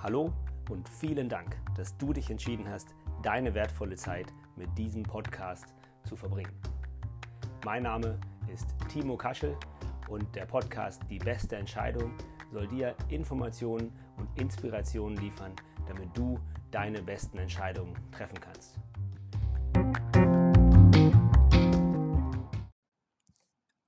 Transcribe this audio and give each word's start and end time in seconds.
Hallo 0.00 0.32
und 0.70 0.88
vielen 0.88 1.28
Dank, 1.28 1.56
dass 1.76 1.96
du 1.98 2.12
dich 2.12 2.30
entschieden 2.30 2.68
hast, 2.68 2.94
deine 3.24 3.52
wertvolle 3.52 3.96
Zeit 3.96 4.32
mit 4.54 4.68
diesem 4.78 5.02
Podcast 5.02 5.74
zu 6.04 6.14
verbringen. 6.14 6.52
Mein 7.64 7.82
Name 7.82 8.20
ist 8.46 8.68
Timo 8.88 9.16
Kaschel 9.16 9.56
und 10.08 10.32
der 10.36 10.46
Podcast 10.46 11.02
Die 11.10 11.18
beste 11.18 11.56
Entscheidung 11.56 12.12
soll 12.52 12.68
dir 12.68 12.94
Informationen 13.08 13.92
und 14.18 14.28
Inspirationen 14.40 15.18
liefern, 15.18 15.50
damit 15.88 16.16
du 16.16 16.38
deine 16.70 17.02
besten 17.02 17.38
Entscheidungen 17.38 17.94
treffen 18.12 18.38
kannst. 18.40 18.78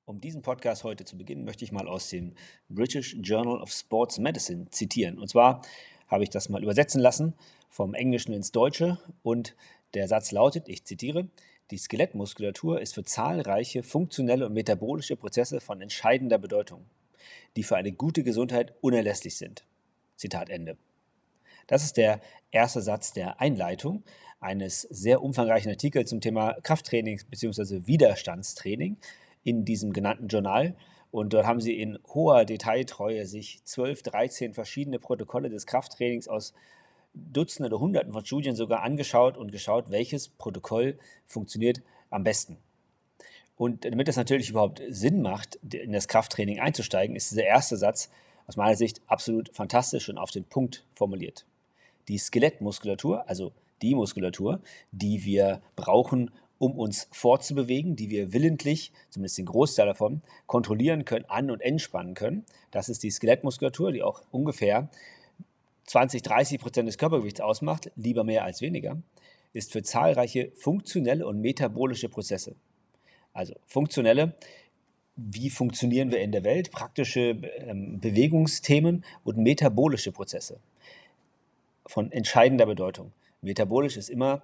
Um 0.06 0.20
diesen 0.20 0.42
Podcast 0.42 0.82
heute 0.82 1.04
zu 1.04 1.16
beginnen, 1.16 1.44
möchte 1.44 1.64
ich 1.64 1.70
mal 1.70 1.86
aus 1.86 2.08
dem 2.08 2.34
British 2.68 3.14
Journal 3.22 3.60
of 3.60 3.70
Sports 3.70 4.18
Medicine 4.18 4.68
zitieren. 4.70 5.20
Und 5.20 5.28
zwar 5.28 5.62
habe 6.10 6.24
ich 6.24 6.30
das 6.30 6.48
mal 6.48 6.62
übersetzen 6.62 7.00
lassen 7.00 7.34
vom 7.68 7.94
Englischen 7.94 8.32
ins 8.32 8.52
Deutsche 8.52 8.98
und 9.22 9.54
der 9.94 10.08
Satz 10.08 10.32
lautet, 10.32 10.68
ich 10.68 10.84
zitiere, 10.84 11.28
die 11.70 11.78
Skelettmuskulatur 11.78 12.80
ist 12.80 12.94
für 12.94 13.04
zahlreiche 13.04 13.82
funktionelle 13.82 14.46
und 14.46 14.52
metabolische 14.52 15.16
Prozesse 15.16 15.60
von 15.60 15.80
entscheidender 15.80 16.38
Bedeutung, 16.38 16.84
die 17.56 17.62
für 17.62 17.76
eine 17.76 17.92
gute 17.92 18.24
Gesundheit 18.24 18.74
unerlässlich 18.80 19.36
sind. 19.36 19.64
Zitat 20.16 20.50
Ende. 20.50 20.76
Das 21.68 21.84
ist 21.84 21.96
der 21.96 22.20
erste 22.50 22.82
Satz 22.82 23.12
der 23.12 23.40
Einleitung 23.40 24.02
eines 24.40 24.82
sehr 24.82 25.22
umfangreichen 25.22 25.70
Artikels 25.70 26.10
zum 26.10 26.20
Thema 26.20 26.54
Krafttraining 26.62 27.20
bzw. 27.30 27.86
Widerstandstraining 27.86 28.96
in 29.42 29.64
diesem 29.64 29.92
genannten 29.92 30.28
Journal. 30.28 30.74
Und 31.10 31.32
dort 31.32 31.46
haben 31.46 31.60
sie 31.60 31.80
in 31.80 31.98
hoher 32.14 32.44
Detailtreue 32.44 33.26
sich 33.26 33.60
12, 33.64 34.02
13 34.02 34.54
verschiedene 34.54 34.98
Protokolle 34.98 35.50
des 35.50 35.66
Krafttrainings 35.66 36.28
aus 36.28 36.54
Dutzenden 37.14 37.72
oder 37.72 37.80
Hunderten 37.80 38.12
von 38.12 38.24
Studien 38.24 38.54
sogar 38.54 38.82
angeschaut 38.82 39.36
und 39.36 39.50
geschaut, 39.50 39.90
welches 39.90 40.28
Protokoll 40.28 40.98
funktioniert 41.26 41.82
am 42.10 42.22
besten. 42.22 42.58
Und 43.56 43.84
damit 43.84 44.08
das 44.08 44.16
natürlich 44.16 44.50
überhaupt 44.50 44.80
Sinn 44.88 45.20
macht, 45.20 45.56
in 45.56 45.92
das 45.92 46.08
Krafttraining 46.08 46.60
einzusteigen, 46.60 47.16
ist 47.16 47.30
dieser 47.30 47.44
erste 47.44 47.76
Satz 47.76 48.10
aus 48.46 48.56
meiner 48.56 48.76
Sicht 48.76 49.02
absolut 49.06 49.54
fantastisch 49.54 50.08
und 50.08 50.18
auf 50.18 50.30
den 50.30 50.44
Punkt 50.44 50.86
formuliert. 50.94 51.44
Die 52.08 52.18
Skelettmuskulatur, 52.18 53.28
also 53.28 53.52
die 53.82 53.94
Muskulatur, 53.94 54.60
die 54.92 55.24
wir 55.24 55.60
brauchen, 55.76 56.30
um 56.60 56.78
uns 56.78 57.08
fortzubewegen, 57.10 57.96
die 57.96 58.10
wir 58.10 58.34
willentlich, 58.34 58.92
zumindest 59.08 59.38
den 59.38 59.46
Großteil 59.46 59.86
davon, 59.86 60.20
kontrollieren 60.46 61.06
können, 61.06 61.24
an- 61.24 61.50
und 61.50 61.62
entspannen 61.62 62.12
können. 62.12 62.44
Das 62.70 62.90
ist 62.90 63.02
die 63.02 63.10
Skelettmuskulatur, 63.10 63.92
die 63.92 64.02
auch 64.02 64.22
ungefähr 64.30 64.90
20, 65.86 66.20
30 66.20 66.60
Prozent 66.60 66.86
des 66.86 66.98
Körpergewichts 66.98 67.40
ausmacht, 67.40 67.90
lieber 67.96 68.24
mehr 68.24 68.44
als 68.44 68.60
weniger, 68.60 68.98
ist 69.54 69.72
für 69.72 69.82
zahlreiche 69.82 70.52
funktionelle 70.54 71.26
und 71.26 71.40
metabolische 71.40 72.10
Prozesse. 72.10 72.54
Also 73.32 73.54
funktionelle, 73.64 74.34
wie 75.16 75.48
funktionieren 75.48 76.10
wir 76.10 76.20
in 76.20 76.30
der 76.30 76.44
Welt, 76.44 76.72
praktische 76.72 77.40
ähm, 77.56 78.00
Bewegungsthemen 78.00 79.02
und 79.24 79.38
metabolische 79.38 80.12
Prozesse 80.12 80.60
von 81.86 82.12
entscheidender 82.12 82.66
Bedeutung. 82.66 83.12
Metabolisch 83.42 83.96
ist 83.96 84.10
immer 84.10 84.42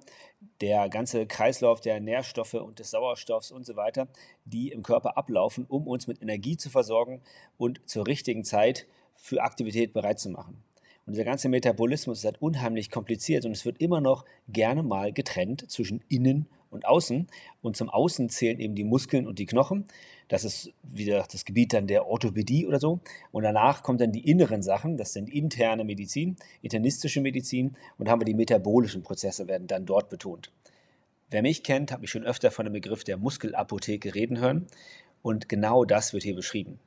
der 0.60 0.88
ganze 0.88 1.26
Kreislauf 1.26 1.80
der 1.80 2.00
Nährstoffe 2.00 2.54
und 2.54 2.78
des 2.78 2.90
Sauerstoffs 2.90 3.50
und 3.50 3.66
so 3.66 3.76
weiter, 3.76 4.08
die 4.44 4.70
im 4.70 4.82
Körper 4.82 5.18
ablaufen, 5.18 5.66
um 5.68 5.86
uns 5.86 6.06
mit 6.06 6.22
Energie 6.22 6.56
zu 6.56 6.70
versorgen 6.70 7.20
und 7.58 7.80
zur 7.86 8.06
richtigen 8.06 8.44
Zeit 8.44 8.86
für 9.14 9.42
Aktivität 9.42 9.92
bereit 9.92 10.18
zu 10.18 10.30
machen. 10.30 10.62
Und 11.06 11.12
dieser 11.12 11.24
ganze 11.24 11.48
Metabolismus 11.48 12.18
ist 12.18 12.24
halt 12.24 12.42
unheimlich 12.42 12.90
kompliziert 12.90 13.44
und 13.44 13.52
es 13.52 13.64
wird 13.64 13.80
immer 13.80 14.00
noch 14.00 14.24
gerne 14.48 14.82
mal 14.82 15.12
getrennt 15.12 15.70
zwischen 15.70 16.02
innen 16.08 16.48
und 16.70 16.86
außen. 16.86 17.28
Und 17.62 17.76
zum 17.76 17.88
Außen 17.88 18.28
zählen 18.28 18.58
eben 18.58 18.74
die 18.74 18.84
Muskeln 18.84 19.26
und 19.26 19.38
die 19.38 19.46
Knochen. 19.46 19.86
Das 20.28 20.44
ist 20.44 20.72
wieder 20.82 21.24
das 21.30 21.44
Gebiet 21.44 21.72
dann 21.72 21.86
der 21.86 22.06
Orthopädie 22.06 22.66
oder 22.66 22.80
so. 22.80 23.00
Und 23.30 23.44
danach 23.44 23.82
kommen 23.82 23.98
dann 23.98 24.12
die 24.12 24.28
inneren 24.28 24.62
Sachen, 24.62 24.96
das 24.96 25.12
sind 25.12 25.28
interne 25.28 25.84
Medizin, 25.84 26.36
internistische 26.62 27.20
Medizin 27.20 27.76
und 27.98 28.08
haben 28.08 28.20
wir 28.20 28.26
die 28.26 28.34
metabolischen 28.34 29.02
Prozesse 29.02 29.46
werden 29.46 29.68
dann 29.68 29.86
dort 29.86 30.08
betont. 30.10 30.50
Wer 31.30 31.42
mich 31.42 31.62
kennt, 31.62 31.92
hat 31.92 32.00
mich 32.00 32.10
schon 32.10 32.24
öfter 32.24 32.50
von 32.50 32.66
dem 32.66 32.72
Begriff 32.72 33.04
der 33.04 33.16
Muskelapotheke 33.16 34.14
reden 34.14 34.38
hören 34.38 34.66
und 35.22 35.48
genau 35.48 35.84
das 35.84 36.12
wird 36.12 36.22
hier 36.22 36.36
beschrieben. 36.36 36.78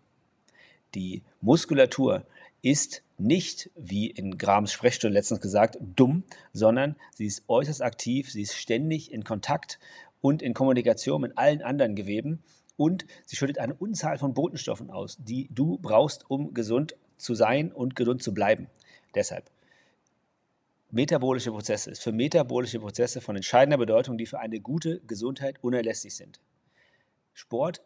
Die 0.95 1.23
Muskulatur 1.41 2.25
ist 2.61 3.03
nicht, 3.17 3.69
wie 3.75 4.09
in 4.09 4.37
Grams 4.37 4.71
Sprechstunde 4.71 5.13
letztens 5.13 5.41
gesagt, 5.41 5.77
dumm, 5.81 6.23
sondern 6.53 6.95
sie 7.13 7.25
ist 7.25 7.43
äußerst 7.47 7.81
aktiv, 7.81 8.31
sie 8.31 8.41
ist 8.41 8.55
ständig 8.55 9.11
in 9.11 9.23
Kontakt 9.23 9.79
und 10.21 10.41
in 10.41 10.53
Kommunikation 10.53 11.21
mit 11.21 11.37
allen 11.37 11.61
anderen 11.61 11.95
Geweben 11.95 12.41
und 12.79 13.05
sie 13.25 13.35
schüttet 13.35 13.57
eine 13.57 13.73
Unzahl 13.73 14.17
von 14.17 14.33
Botenstoffen 14.33 14.89
aus, 14.89 15.17
die 15.19 15.49
du 15.51 15.77
brauchst, 15.77 16.31
um 16.31 16.53
gesund 16.53 16.95
zu 17.17 17.35
sein 17.35 17.73
und 17.73 17.93
gesund 17.93 18.23
zu 18.23 18.33
bleiben. 18.33 18.67
Deshalb, 19.13 19.51
metabolische 20.89 21.51
Prozesse 21.51 21.91
ist 21.91 22.01
für 22.01 22.13
metabolische 22.13 22.79
Prozesse 22.79 23.19
von 23.19 23.35
entscheidender 23.35 23.77
Bedeutung, 23.77 24.17
die 24.17 24.25
für 24.25 24.39
eine 24.39 24.61
gute 24.61 25.01
Gesundheit 25.01 25.61
unerlässlich 25.61 26.15
sind. 26.15 26.39
Sport, 27.33 27.81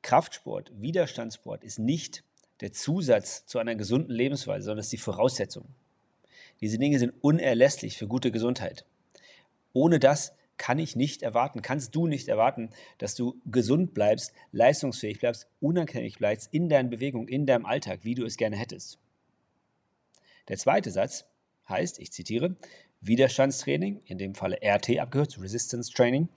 Kraftsport, 0.00 0.72
Widerstandssport 0.80 1.62
ist 1.62 1.78
nicht 1.78 2.24
der 2.62 2.72
Zusatz 2.72 3.44
zu 3.44 3.58
einer 3.58 3.74
gesunden 3.74 4.14
Lebensweise, 4.14 4.64
sondern 4.64 4.80
ist 4.80 4.92
die 4.92 4.96
Voraussetzung. 4.96 5.66
Diese 6.62 6.78
Dinge 6.78 6.98
sind 6.98 7.12
unerlässlich 7.20 7.98
für 7.98 8.06
gute 8.06 8.30
Gesundheit. 8.32 8.86
Ohne 9.74 9.98
das 9.98 10.32
kann 10.60 10.78
ich 10.78 10.94
nicht 10.94 11.22
erwarten, 11.22 11.62
kannst 11.62 11.94
du 11.94 12.06
nicht 12.06 12.28
erwarten, 12.28 12.68
dass 12.98 13.14
du 13.14 13.40
gesund 13.46 13.94
bleibst, 13.94 14.34
leistungsfähig 14.52 15.18
bleibst, 15.18 15.48
unabhängig 15.58 16.18
bleibst 16.18 16.52
in 16.52 16.68
deinen 16.68 16.90
Bewegungen, 16.90 17.28
in 17.28 17.46
deinem 17.46 17.64
Alltag, 17.64 18.00
wie 18.02 18.14
du 18.14 18.26
es 18.26 18.36
gerne 18.36 18.56
hättest. 18.56 18.98
Der 20.48 20.58
zweite 20.58 20.90
Satz 20.90 21.24
heißt, 21.66 21.98
ich 21.98 22.12
zitiere, 22.12 22.56
Widerstandstraining, 23.00 24.02
in 24.04 24.18
dem 24.18 24.34
Falle 24.34 24.58
RT 24.62 24.98
abgehört, 24.98 25.40
Resistance 25.40 25.90
Training, 25.90 26.28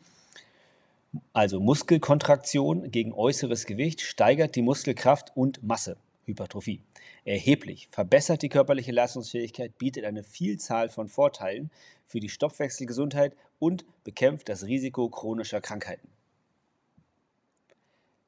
also 1.33 1.59
Muskelkontraktion 1.59 2.91
gegen 2.91 3.11
äußeres 3.11 3.65
Gewicht, 3.65 3.99
steigert 3.99 4.55
die 4.55 4.61
Muskelkraft 4.61 5.35
und 5.35 5.61
Masse. 5.63 5.97
Hypertrophie. 6.25 6.81
Erheblich 7.25 7.87
verbessert 7.91 8.41
die 8.41 8.49
körperliche 8.49 8.91
Leistungsfähigkeit, 8.91 9.77
bietet 9.77 10.05
eine 10.05 10.23
Vielzahl 10.23 10.89
von 10.89 11.07
Vorteilen 11.07 11.69
für 12.05 12.19
die 12.19 12.29
Stoffwechselgesundheit 12.29 13.35
und 13.59 13.85
bekämpft 14.03 14.49
das 14.49 14.65
Risiko 14.65 15.09
chronischer 15.09 15.61
Krankheiten. 15.61 16.07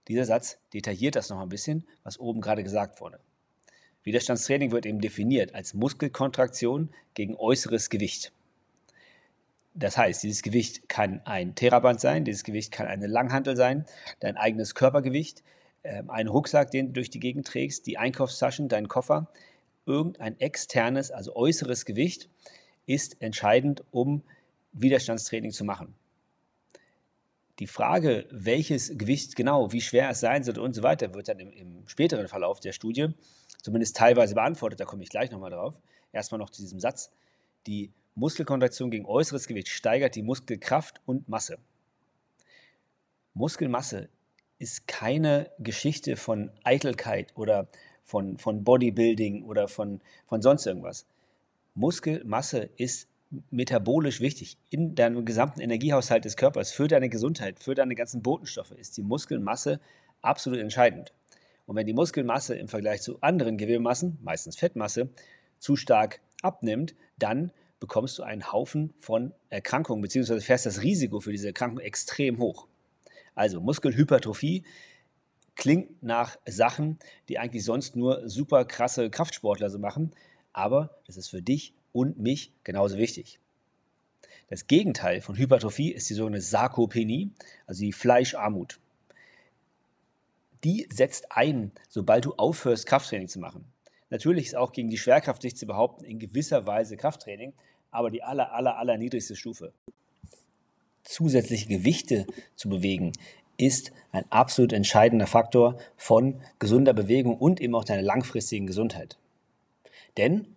Dieser 0.08 0.26
Satz 0.26 0.58
detailliert 0.74 1.16
das 1.16 1.30
noch 1.30 1.40
ein 1.40 1.50
bisschen, 1.50 1.86
was 2.04 2.20
oben 2.20 2.42
gerade 2.42 2.64
gesagt 2.64 3.02
wurde. 3.02 3.20
Widerstandstraining 4.04 4.72
wird 4.72 4.86
eben 4.86 5.02
definiert 5.02 5.56
als 5.56 5.74
Muskelkontraktion 5.74 6.90
gegen 7.16 7.36
äußeres 7.36 7.90
Gewicht. 7.90 8.32
Das 9.74 9.98
heißt, 9.98 10.24
dieses 10.24 10.44
Gewicht 10.44 10.88
kann 10.88 11.22
ein 11.26 11.56
Theraband 11.56 12.00
sein, 12.00 12.24
dieses 12.24 12.44
Gewicht 12.44 12.72
kann 12.72 12.88
eine 12.88 13.08
Langhantel 13.08 13.58
sein, 13.58 13.86
dein 14.20 14.38
eigenes 14.38 14.76
Körpergewicht, 14.76 15.44
einen 15.86 16.30
Rucksack, 16.30 16.72
den 16.72 16.88
du 16.88 16.94
durch 16.94 17.10
die 17.10 17.20
Gegend 17.20 17.48
trägst, 17.48 17.86
die 17.86 17.98
Einkaufstaschen, 17.98 18.68
deinen 18.70 18.88
Koffer, 18.88 19.30
irgendein 19.86 20.40
externes, 20.40 21.12
also 21.12 21.36
äußeres 21.36 21.86
Gewicht 21.86 22.30
ist 22.86 23.22
entscheidend, 23.22 23.84
um 23.92 24.24
Widerstandstraining 24.74 25.52
zu 25.52 25.64
machen. 25.64 25.96
Die 27.60 27.68
Frage, 27.68 28.28
welches 28.32 28.98
Gewicht 28.98 29.36
genau, 29.36 29.72
wie 29.72 29.80
schwer 29.80 30.10
es 30.10 30.20
sein 30.20 30.44
sollte 30.44 30.62
und 30.62 30.74
so 30.74 30.84
weiter, 30.84 31.14
wird 31.14 31.30
dann 31.30 31.40
im, 31.40 31.52
im 31.52 31.88
späteren 31.88 32.28
Verlauf 32.28 32.60
der 32.60 32.74
Studie 32.74 33.10
zumindest 33.62 33.96
teilweise 33.96 34.36
beantwortet. 34.36 34.80
Da 34.80 34.86
komme 34.86 35.04
ich 35.04 35.10
gleich 35.10 35.32
nochmal 35.32 35.52
drauf. 35.52 35.80
Erstmal 36.12 36.40
noch 36.40 36.50
zu 36.50 36.62
diesem 36.62 36.80
Satz. 36.80 37.12
Die 37.66 37.92
Muskelkontraktion 38.16 38.92
gegen 38.92 39.06
äußeres 39.06 39.48
Gewicht 39.48 39.70
steigert 39.70 40.16
die 40.16 40.22
Muskelkraft 40.22 41.00
und 41.06 41.30
Masse. 41.30 41.58
Muskelmasse 43.34 44.10
ist 44.60 44.88
keine 44.88 45.50
Geschichte 45.60 46.16
von 46.16 46.52
Eitelkeit 46.64 47.36
oder 47.36 47.68
von, 48.04 48.38
von 48.38 48.64
Bodybuilding 48.64 49.44
oder 49.44 49.68
von, 49.68 50.02
von 50.28 50.42
sonst 50.42 50.66
irgendwas. 50.66 51.06
Muskelmasse 51.74 52.70
ist 52.78 53.10
metabolisch 53.50 54.22
wichtig. 54.22 54.58
In 54.70 54.96
deinem 54.96 55.26
gesamten 55.26 55.60
Energiehaushalt 55.60 56.24
des 56.24 56.38
Körpers, 56.38 56.72
für 56.72 56.88
deine 56.88 57.10
Gesundheit, 57.10 57.60
für 57.60 57.76
deine 57.76 57.96
ganzen 57.96 58.22
Botenstoffe 58.22 58.72
ist 58.72 58.96
die 58.98 59.04
Muskelmasse 59.04 59.80
absolut 60.22 60.60
entscheidend. 60.60 61.12
Und 61.66 61.76
wenn 61.76 61.88
die 61.88 61.94
Muskelmasse 61.94 62.56
im 62.56 62.68
Vergleich 62.68 63.02
zu 63.02 63.20
anderen 63.22 63.58
Gewebemassen, 63.58 64.20
meistens 64.22 64.56
Fettmasse, 64.56 65.10
zu 65.60 65.76
stark 65.76 66.22
abnimmt, 66.42 66.96
dann 67.18 67.52
bekommst 67.80 68.20
du 68.20 68.24
einen 68.24 68.52
Haufen 68.52 68.94
von 69.00 69.34
Erkrankungen, 69.50 70.02
beziehungsweise 70.02 70.42
fährst 70.42 70.66
das 70.66 70.82
Risiko 70.82 71.20
für 71.20 71.32
diese 71.32 71.48
Erkrankung 71.48 71.80
extrem 71.80 72.38
hoch. 72.38 72.68
Also 73.36 73.62
Muskelhypertrophie 73.62 74.64
klingt 75.56 76.02
nach 76.04 76.38
Sachen, 76.46 77.00
die 77.30 77.38
eigentlich 77.38 77.64
sonst 77.64 77.96
nur 77.96 78.28
super 78.28 78.66
krasse 78.66 79.10
Kraftsportler 79.10 79.70
so 79.70 79.80
machen. 79.80 80.14
aber 80.54 80.98
das 81.06 81.18
ist 81.18 81.28
für 81.28 81.42
dich 81.42 81.74
und 81.92 82.18
mich 82.18 82.54
genauso 82.64 82.98
wichtig. 82.98 83.40
Das 84.48 84.68
Gegenteil 84.68 85.22
von 85.22 85.38
Hypertrophie 85.38 85.92
ist 85.92 86.10
die 86.10 86.14
sogenannte 86.14 86.46
Sarkopenie, 86.46 87.32
also 87.66 87.82
die 87.82 87.92
Fleischarmut. 87.92 88.80
Die 90.64 90.88
setzt 90.92 91.32
ein, 91.32 91.72
sobald 91.90 92.26
du 92.26 92.34
aufhörst, 92.36 92.86
Krafttraining 92.86 93.28
zu 93.28 93.40
machen. 93.40 93.66
Natürlich 94.10 94.48
ist 94.48 94.56
auch 94.56 94.72
gegen 94.72 94.90
die 94.90 94.98
Schwerkraft 94.98 95.42
sich 95.42 95.56
zu 95.56 95.66
behaupten 95.66 96.06
in 96.06 96.20
gewisser 96.20 96.66
Weise 96.66 96.96
Krafttraining, 96.96 97.54
aber 97.92 98.12
die 98.12 98.24
aller, 98.24 98.54
aller, 98.54 98.78
aller 98.78 98.98
niedrigste 98.98 99.36
Stufe. 99.36 99.74
Zusätzliche 101.06 101.68
Gewichte 101.68 102.26
zu 102.56 102.68
bewegen 102.68 103.14
ist 103.58 103.94
ein 104.12 104.26
absolut 104.32 104.74
entscheidender 104.74 105.28
Faktor 105.28 105.78
von 105.96 106.42
gesunder 106.60 106.94
Bewegung 106.94 107.38
und 107.38 107.62
eben 107.62 107.76
auch 107.76 107.86
deiner 107.86 108.02
langfristigen 108.02 108.68
Gesundheit. 108.68 109.18
Denn, 110.18 110.56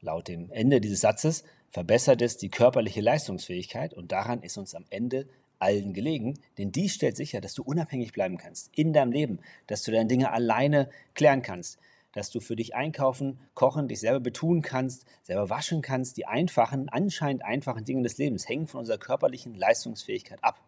laut 0.00 0.28
dem 0.28 0.50
Ende 0.52 0.80
dieses 0.80 1.00
Satzes, 1.00 1.44
verbessert 1.70 2.22
es 2.22 2.36
die 2.36 2.48
körperliche 2.48 3.00
Leistungsfähigkeit 3.00 3.94
und 3.94 4.12
daran 4.12 4.42
ist 4.42 4.56
uns 4.56 4.74
am 4.74 4.84
Ende 4.90 5.26
allen 5.58 5.94
gelegen, 5.94 6.38
denn 6.58 6.70
dies 6.70 6.94
stellt 6.94 7.16
sicher, 7.16 7.40
dass 7.40 7.54
du 7.54 7.62
unabhängig 7.62 8.12
bleiben 8.12 8.36
kannst 8.36 8.70
in 8.76 8.92
deinem 8.92 9.12
Leben, 9.12 9.40
dass 9.66 9.82
du 9.82 9.90
deine 9.90 10.06
Dinge 10.06 10.30
alleine 10.30 10.90
klären 11.14 11.42
kannst, 11.42 11.78
dass 12.16 12.30
du 12.30 12.40
für 12.40 12.56
dich 12.56 12.74
einkaufen, 12.74 13.38
kochen, 13.52 13.88
dich 13.88 14.00
selber 14.00 14.20
betun 14.20 14.62
kannst, 14.62 15.04
selber 15.22 15.50
waschen 15.50 15.82
kannst. 15.82 16.16
Die 16.16 16.24
einfachen, 16.26 16.88
anscheinend 16.88 17.44
einfachen 17.44 17.84
Dinge 17.84 18.04
des 18.04 18.16
Lebens 18.16 18.48
hängen 18.48 18.68
von 18.68 18.80
unserer 18.80 18.96
körperlichen 18.96 19.54
Leistungsfähigkeit 19.54 20.42
ab 20.42 20.58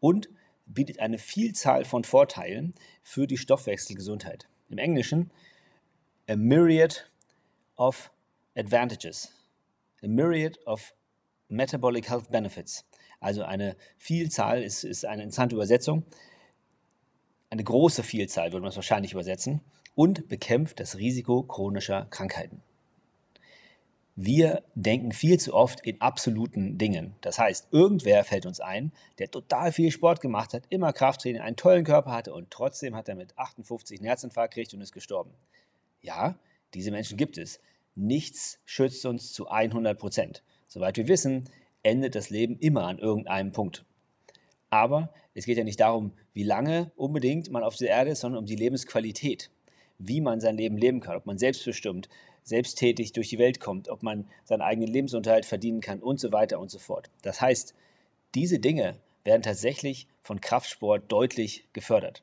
und 0.00 0.28
bietet 0.66 0.98
eine 0.98 1.18
Vielzahl 1.18 1.84
von 1.84 2.02
Vorteilen 2.02 2.74
für 3.04 3.28
die 3.28 3.36
Stoffwechselgesundheit. 3.36 4.48
Im 4.68 4.78
Englischen 4.78 5.30
a 6.28 6.34
myriad 6.34 7.08
of 7.76 8.10
advantages, 8.56 9.30
a 10.02 10.08
myriad 10.08 10.58
of 10.66 10.92
metabolic 11.48 12.08
health 12.08 12.28
benefits. 12.32 12.84
Also 13.20 13.44
eine 13.44 13.76
Vielzahl 13.98 14.64
ist, 14.64 14.82
ist 14.82 15.04
eine 15.04 15.22
interessante 15.22 15.54
Übersetzung. 15.54 16.02
Eine 17.50 17.62
große 17.62 18.02
Vielzahl 18.02 18.50
würde 18.50 18.62
man 18.62 18.70
es 18.70 18.76
wahrscheinlich 18.76 19.12
übersetzen 19.12 19.60
und 19.96 20.28
bekämpft 20.28 20.78
das 20.78 20.98
Risiko 20.98 21.42
chronischer 21.42 22.06
Krankheiten. 22.10 22.62
Wir 24.14 24.62
denken 24.74 25.12
viel 25.12 25.38
zu 25.40 25.52
oft 25.52 25.80
in 25.84 26.00
absoluten 26.00 26.78
Dingen. 26.78 27.14
Das 27.20 27.38
heißt, 27.38 27.68
irgendwer 27.70 28.24
fällt 28.24 28.46
uns 28.46 28.60
ein, 28.60 28.92
der 29.18 29.30
total 29.30 29.72
viel 29.72 29.90
Sport 29.90 30.20
gemacht 30.20 30.54
hat, 30.54 30.62
immer 30.70 30.92
Krafttraining, 30.92 31.42
einen 31.42 31.56
tollen 31.56 31.84
Körper 31.84 32.12
hatte 32.12 32.32
und 32.32 32.50
trotzdem 32.50 32.94
hat 32.94 33.08
er 33.08 33.14
mit 33.14 33.36
58 33.36 33.98
einen 33.98 34.06
Herzinfarkt 34.06 34.54
gekriegt 34.54 34.72
und 34.72 34.80
ist 34.80 34.92
gestorben. 34.92 35.32
Ja, 36.00 36.38
diese 36.72 36.90
Menschen 36.90 37.18
gibt 37.18 37.36
es. 37.36 37.60
Nichts 37.94 38.58
schützt 38.64 39.04
uns 39.04 39.32
zu 39.32 39.48
100 39.48 39.98
Prozent. 39.98 40.42
Soweit 40.66 40.96
wir 40.96 41.08
wissen, 41.08 41.44
endet 41.82 42.14
das 42.14 42.30
Leben 42.30 42.58
immer 42.58 42.86
an 42.86 42.98
irgendeinem 42.98 43.52
Punkt. 43.52 43.84
Aber 44.70 45.12
es 45.34 45.44
geht 45.44 45.58
ja 45.58 45.64
nicht 45.64 45.80
darum, 45.80 46.12
wie 46.32 46.42
lange 46.42 46.90
unbedingt 46.96 47.50
man 47.50 47.62
auf 47.62 47.76
dieser 47.76 47.90
Erde 47.90 48.10
ist, 48.10 48.20
sondern 48.20 48.40
um 48.40 48.46
die 48.46 48.56
Lebensqualität 48.56 49.50
wie 49.98 50.20
man 50.20 50.40
sein 50.40 50.56
Leben 50.56 50.76
leben 50.76 51.00
kann, 51.00 51.16
ob 51.16 51.26
man 51.26 51.38
selbstbestimmt, 51.38 52.08
selbsttätig 52.42 53.12
durch 53.12 53.28
die 53.28 53.38
Welt 53.38 53.60
kommt, 53.60 53.88
ob 53.88 54.02
man 54.02 54.26
seinen 54.44 54.62
eigenen 54.62 54.88
Lebensunterhalt 54.88 55.46
verdienen 55.46 55.80
kann 55.80 56.00
und 56.00 56.20
so 56.20 56.32
weiter 56.32 56.60
und 56.60 56.70
so 56.70 56.78
fort. 56.78 57.10
Das 57.22 57.40
heißt, 57.40 57.74
diese 58.34 58.58
Dinge 58.58 58.96
werden 59.24 59.42
tatsächlich 59.42 60.06
von 60.22 60.40
Kraftsport 60.40 61.10
deutlich 61.10 61.66
gefördert. 61.72 62.22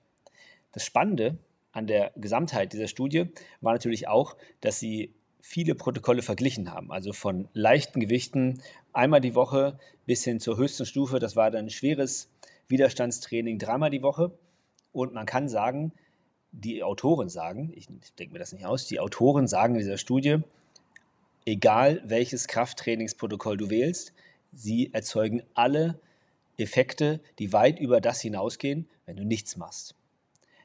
Das 0.72 0.86
Spannende 0.86 1.38
an 1.74 1.88
der 1.88 2.12
Gesamtheit 2.16 2.72
dieser 2.74 2.88
Studie 2.88 3.26
war 3.62 3.74
natürlich 3.74 4.08
auch, 4.08 4.38
dass 4.62 4.80
sie 4.80 5.14
viele 5.42 5.76
Protokolle 5.76 6.22
verglichen 6.22 6.72
haben, 6.72 6.92
also 6.92 7.12
von 7.12 7.50
leichten 7.54 8.00
Gewichten 8.00 8.62
einmal 8.94 9.20
die 9.20 9.36
Woche 9.36 9.78
bis 10.06 10.24
hin 10.24 10.40
zur 10.40 10.58
höchsten 10.58 10.86
Stufe. 10.86 11.20
Das 11.20 11.36
war 11.36 11.52
dann 11.52 11.70
schweres 11.70 12.30
Widerstandstraining 12.70 13.60
dreimal 13.60 13.90
die 13.90 14.02
Woche. 14.02 14.32
Und 14.94 15.14
man 15.14 15.26
kann 15.26 15.50
sagen, 15.50 15.92
die 16.54 16.84
Autoren 16.84 17.30
sagen, 17.30 17.74
ich 17.76 17.88
denke 18.18 18.34
mir 18.34 18.40
das 18.40 18.54
nicht 18.54 18.66
aus, 18.66 18.88
die 18.88 19.00
Autoren 19.00 19.48
sagen 19.48 19.76
in 19.76 19.80
dieser 19.80 19.98
Studie, 19.98 20.38
egal 21.46 22.02
welches 22.06 22.48
Krafttrainingsprotokoll 22.48 23.58
du 23.58 23.70
wählst, 23.70 24.14
sie 24.54 24.94
erzeugen 24.94 25.44
alle 25.56 26.00
Effekte, 26.58 27.20
die 27.40 27.52
weit 27.52 27.80
über 27.80 28.00
das 28.00 28.22
hinausgehen, 28.22 28.88
wenn 29.06 29.18
du 29.18 29.26
nichts 29.26 29.58
machst. 29.58 29.96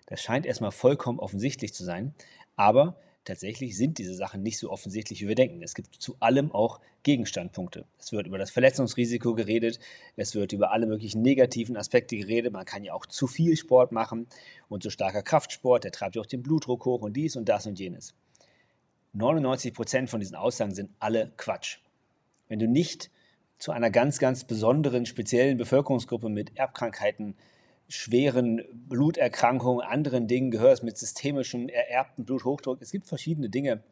Das 0.07 0.23
scheint 0.23 0.47
erstmal 0.47 0.73
vollkommen 0.73 1.19
offensichtlich 1.19 1.75
zu 1.75 1.85
sein, 1.85 2.15
aber 2.57 2.97
tatsächlich 3.29 3.77
sind 3.77 3.99
diese 3.99 4.15
Sachen 4.15 4.43
nicht 4.43 4.59
so 4.59 4.71
offensichtlich, 4.71 5.21
wie 5.21 5.29
wir 5.29 5.35
denken. 5.35 5.63
Es 5.63 5.75
gibt 5.75 5.95
zu 5.95 6.17
allem 6.19 6.51
auch 6.51 6.81
Gegenstandpunkte. 7.03 7.85
Es 7.99 8.11
wird 8.13 8.27
über 8.27 8.39
das 8.39 8.51
Verletzungsrisiko 8.51 9.35
geredet, 9.35 9.79
es 10.17 10.35
wird 10.35 10.53
über 10.53 10.73
alle 10.73 10.87
möglichen 10.87 11.23
negativen 11.23 11.77
Aspekte 11.77 12.17
geredet. 12.17 12.53
Man 12.53 12.65
kann 12.65 12.85
ja 12.85 12.95
auch 12.95 13.07
zu 13.07 13.27
viel 13.27 13.57
Sport 13.57 13.93
machen 13.93 14.27
und 14.69 14.83
so 14.83 14.91
starker 14.91 15.23
Kraftsport, 15.23 15.85
der 15.85 15.93
treibt 15.93 16.17
ja 16.17 16.23
auch 16.23 16.27
den 16.27 16.43
Blutdruck 16.43 16.87
hoch 16.87 17.03
und 17.03 17.17
dies 17.17 17.37
und 17.37 17.49
das 17.49 17.67
und 17.67 17.79
jenes. 17.79 18.15
99 19.13 19.75
Prozent 19.75 20.11
von 20.11 20.21
diesen 20.21 20.37
Aussagen 20.37 20.75
sind 20.75 20.91
alle 20.99 21.33
Quatsch. 21.37 21.79
Wenn 22.49 22.59
du 22.59 22.67
nicht 22.67 23.11
zu 23.59 23.73
einer 23.73 23.91
ganz, 23.91 24.19
ganz 24.19 24.45
besonderen, 24.45 25.05
speziellen 25.05 25.59
Bevölkerungsgruppe 25.59 26.29
mit 26.29 26.57
Erbkrankheiten 26.57 27.35
schweren 27.89 28.63
Bluterkrankungen, 28.73 29.85
anderen 29.85 30.29
Dingen 30.29 30.51
gehörst, 30.51 30.83
mit 30.83 30.99
systemischem 30.99 31.69
ererbten 31.69 32.25
Bluthochdruck. 32.25 32.83
Es 32.83 32.91
gibt 32.91 33.07
verschiedene 33.07 33.49
Dinge, 33.49 33.83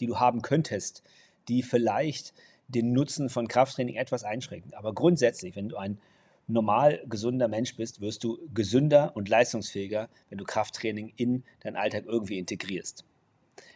die 0.00 0.06
du 0.06 0.18
haben 0.18 0.42
könntest, 0.42 1.02
die 1.48 1.62
vielleicht 1.62 2.34
den 2.68 2.92
Nutzen 2.92 3.30
von 3.30 3.48
Krafttraining 3.48 3.96
etwas 3.96 4.24
einschränken. 4.24 4.74
Aber 4.74 4.92
grundsätzlich, 4.92 5.56
wenn 5.56 5.70
du 5.70 5.76
ein 5.76 5.98
normal 6.46 7.02
gesunder 7.08 7.48
Mensch 7.48 7.76
bist, 7.76 8.00
wirst 8.00 8.24
du 8.24 8.38
gesünder 8.52 9.12
und 9.14 9.28
leistungsfähiger, 9.28 10.08
wenn 10.28 10.38
du 10.38 10.44
Krafttraining 10.44 11.12
in 11.16 11.44
deinen 11.60 11.76
Alltag 11.76 12.04
irgendwie 12.06 12.38
integrierst. 12.38 13.04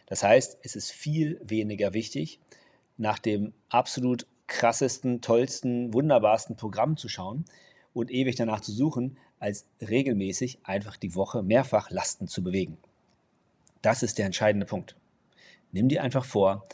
Das 0.05 0.23
heißt, 0.23 0.59
es 0.61 0.75
ist 0.75 0.91
viel 0.91 1.39
weniger 1.43 1.93
wichtig, 1.93 2.39
nach 2.97 3.19
dem 3.19 3.53
absolut 3.69 4.27
krassesten, 4.47 5.21
tollsten, 5.21 5.93
wunderbarsten 5.93 6.55
Programm 6.55 6.97
zu 6.97 7.09
schauen 7.09 7.45
und 7.93 8.11
ewig 8.11 8.35
danach 8.35 8.61
zu 8.61 8.71
suchen, 8.71 9.17
als 9.43 9.67
regelmäßig 9.81 10.59
einfach 10.63 10.95
die 10.95 11.15
Woche 11.15 11.43
mehrfach 11.43 11.89
Lasten 11.89 12.29
zu 12.29 12.41
bewegen. 12.41 12.77
Das 13.81 14.01
ist 14.01 14.17
der 14.17 14.25
entscheidende 14.25 14.65
Punkt. 14.65 14.95
Nimm 15.73 15.89
dir 15.89 16.01
einfach 16.01 16.23
vor, 16.23 16.65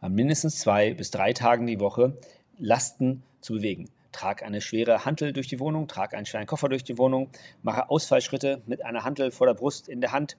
an 0.00 0.12
mindestens 0.12 0.58
zwei 0.58 0.92
bis 0.92 1.12
drei 1.12 1.32
Tagen 1.32 1.68
die 1.68 1.78
Woche 1.78 2.18
Lasten 2.58 3.22
zu 3.40 3.54
bewegen. 3.54 3.88
Trag 4.10 4.42
eine 4.42 4.60
schwere 4.60 5.04
Hantel 5.04 5.32
durch 5.32 5.46
die 5.46 5.60
Wohnung, 5.60 5.86
trag 5.86 6.14
einen 6.14 6.26
schweren 6.26 6.46
Koffer 6.46 6.68
durch 6.68 6.82
die 6.82 6.98
Wohnung, 6.98 7.30
mache 7.62 7.90
Ausfallschritte 7.90 8.60
mit 8.66 8.84
einer 8.84 9.04
Hantel 9.04 9.30
vor 9.30 9.46
der 9.46 9.54
Brust 9.54 9.88
in 9.88 10.00
der 10.00 10.10
Hand, 10.10 10.36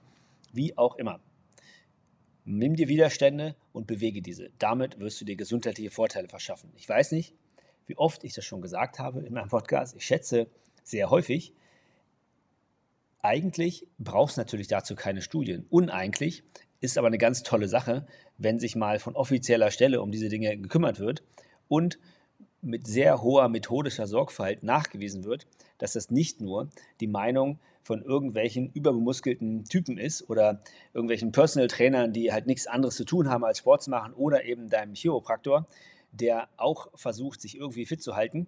wie 0.52 0.76
auch 0.76 0.96
immer. 0.96 1.20
Nimm 2.44 2.76
dir 2.76 2.88
Widerstände 2.88 3.56
und 3.72 3.86
bewege 3.86 4.20
diese. 4.20 4.50
Damit 4.58 4.98
wirst 5.00 5.22
du 5.22 5.24
dir 5.24 5.36
gesundheitliche 5.36 5.90
Vorteile 5.90 6.28
verschaffen. 6.28 6.70
Ich 6.76 6.86
weiß 6.86 7.12
nicht, 7.12 7.32
wie 7.86 7.96
oft 7.96 8.24
ich 8.24 8.34
das 8.34 8.44
schon 8.44 8.60
gesagt 8.60 8.98
habe 8.98 9.20
in 9.20 9.32
meinem 9.32 9.48
Podcast. 9.48 9.96
Ich 9.96 10.04
schätze 10.04 10.48
sehr 10.82 11.08
häufig, 11.08 11.54
eigentlich 13.22 13.86
braucht 13.98 14.32
es 14.32 14.36
natürlich 14.36 14.68
dazu 14.68 14.94
keine 14.94 15.22
Studien. 15.22 15.66
Uneigentlich 15.70 16.44
ist 16.80 16.98
aber 16.98 17.08
eine 17.08 17.18
ganz 17.18 17.42
tolle 17.42 17.68
Sache, 17.68 18.06
wenn 18.36 18.58
sich 18.60 18.76
mal 18.76 18.98
von 18.98 19.16
offizieller 19.16 19.70
Stelle 19.70 20.00
um 20.00 20.12
diese 20.12 20.28
Dinge 20.28 20.56
gekümmert 20.56 21.00
wird 21.00 21.22
und 21.66 21.98
mit 22.60 22.86
sehr 22.86 23.22
hoher 23.22 23.48
methodischer 23.48 24.06
Sorgfalt 24.06 24.62
nachgewiesen 24.62 25.24
wird, 25.24 25.46
dass 25.78 25.92
das 25.92 26.10
nicht 26.10 26.40
nur 26.40 26.68
die 27.00 27.06
Meinung 27.06 27.58
von 27.82 28.02
irgendwelchen 28.02 28.70
überbemuskelten 28.72 29.64
Typen 29.64 29.96
ist 29.96 30.28
oder 30.28 30.60
irgendwelchen 30.92 31.32
Personal 31.32 31.68
Trainern, 31.68 32.12
die 32.12 32.32
halt 32.32 32.46
nichts 32.46 32.66
anderes 32.66 32.96
zu 32.96 33.04
tun 33.04 33.28
haben 33.28 33.44
als 33.44 33.58
Sport 33.58 33.82
zu 33.82 33.90
machen 33.90 34.12
oder 34.12 34.44
eben 34.44 34.68
deinem 34.68 34.94
Chiropraktor, 34.94 35.66
der 36.12 36.48
auch 36.56 36.88
versucht, 36.94 37.40
sich 37.40 37.56
irgendwie 37.56 37.86
fit 37.86 38.02
zu 38.02 38.16
halten, 38.16 38.46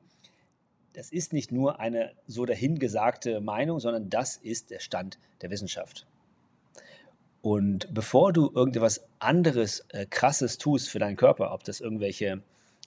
das 0.93 1.11
ist 1.11 1.33
nicht 1.33 1.53
nur 1.53 1.81
eine 1.81 2.13
so 2.27 2.45
dahingesagte 2.45 3.41
Meinung, 3.41 3.81
sondern 3.81 4.11
das 4.11 4.37
ist 4.37 4.71
der 4.71 4.81
Stand 4.81 5.19
der 5.41 5.51
Wissenschaft. 5.51 6.07
Und 7.43 7.93
bevor 7.95 8.33
du 8.33 8.51
irgendetwas 8.55 9.07
anderes, 9.19 9.87
äh, 9.91 10.07
krasses 10.07 10.59
tust 10.59 10.91
für 10.91 10.99
deinen 10.99 11.17
Körper, 11.17 11.53
ob 11.53 11.65
das 11.65 11.81
irgendwelche 11.81 12.43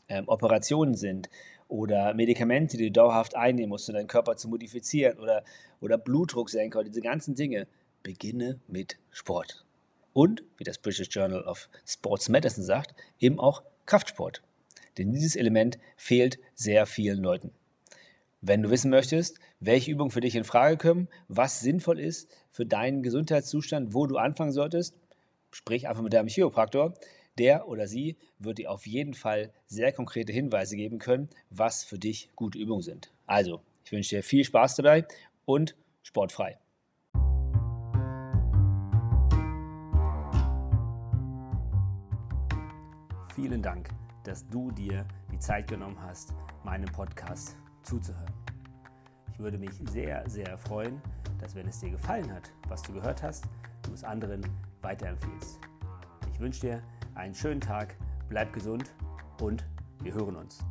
ähm, 0.10 0.28
Operationen 0.28 0.96
sind 0.96 1.30
oder 1.68 2.14
Medikamente, 2.14 2.78
die 2.78 2.86
du 2.86 2.92
dauerhaft 2.92 3.36
einnehmen 3.36 3.70
musst, 3.70 3.90
um 3.90 3.96
deinen 3.96 4.08
Körper 4.08 4.38
zu 4.38 4.48
modifizieren 4.50 5.18
oder, 5.18 5.44
oder 5.82 5.98
Blutdrucksenker 5.98 6.80
oder 6.80 6.90
diese 6.90 7.02
ganzen 7.02 7.34
Dinge, 7.36 7.68
beginne 8.04 8.60
mit 8.68 8.98
Sport. 9.12 9.66
Und, 10.12 10.44
wie 10.58 10.64
das 10.64 10.78
British 10.78 11.10
Journal 11.10 11.44
of 11.44 11.70
Sports 11.86 12.30
Medicine 12.30 12.66
sagt, 12.66 12.94
eben 13.20 13.40
auch 13.40 13.64
Kraftsport. 13.88 14.44
Denn 15.00 15.12
dieses 15.12 15.36
Element 15.36 15.80
fehlt 15.98 16.38
sehr 16.54 16.86
vielen 16.86 17.24
Leuten. 17.24 17.52
Wenn 18.46 18.62
du 18.62 18.70
wissen 18.70 18.92
möchtest, 18.92 19.40
welche 19.62 19.90
Übungen 19.90 20.12
für 20.12 20.20
dich 20.20 20.36
in 20.36 20.44
Frage 20.44 20.76
kommen, 20.76 21.08
was 21.30 21.62
sinnvoll 21.62 21.98
ist 21.98 22.30
für 22.52 22.66
deinen 22.66 23.02
Gesundheitszustand, 23.02 23.94
wo 23.94 24.06
du 24.06 24.18
anfangen 24.18 24.52
solltest, 24.52 24.98
sprich 25.52 25.88
einfach 25.88 26.02
mit 26.02 26.12
deinem 26.12 26.28
Chiropraktor. 26.28 26.94
Der 27.38 27.70
oder 27.70 27.88
sie 27.88 28.18
wird 28.40 28.58
dir 28.58 28.70
auf 28.70 28.86
jeden 28.86 29.14
Fall 29.14 29.54
sehr 29.68 29.94
konkrete 29.94 30.34
Hinweise 30.34 30.76
geben 30.76 31.00
können, 31.00 31.30
was 31.52 31.86
für 31.86 31.98
dich 31.98 32.32
gute 32.36 32.60
Übungen 32.60 32.82
sind. 32.82 33.14
Also, 33.28 33.62
ich 33.86 33.94
wünsche 33.94 34.18
dir 34.18 34.24
viel 34.24 34.44
Spaß 34.44 34.76
dabei 34.76 35.08
und 35.46 35.78
sportfrei. 36.02 36.58
Vielen 43.34 43.62
Dank, 43.62 43.88
dass 44.26 44.46
du 44.50 44.70
dir 44.72 45.08
die 45.32 45.40
Zeit 45.40 45.70
genommen 45.70 45.98
hast, 46.02 46.34
meinem 46.66 46.92
Podcast 46.92 47.56
zuzuhören. 47.84 48.34
Ich 49.32 49.40
würde 49.40 49.58
mich 49.58 49.72
sehr, 49.90 50.28
sehr 50.30 50.58
freuen, 50.58 51.02
dass 51.40 51.56
wenn 51.56 51.68
es 51.68 51.80
dir 51.80 51.92
gefallen 51.92 52.32
hat, 52.32 52.52
was 52.68 52.82
du 52.82 52.94
gehört 52.94 53.24
hast, 53.24 53.46
du 53.84 53.94
es 53.94 54.04
anderen 54.04 54.42
weiterempfiehlst. 54.82 55.60
Ich 56.34 56.40
wünsche 56.40 56.62
dir 56.62 56.84
einen 57.16 57.36
schönen 57.36 57.62
Tag, 57.62 57.96
bleib 58.30 58.54
gesund 58.54 58.94
und 59.42 59.66
wir 60.02 60.14
hören 60.14 60.36
uns. 60.36 60.64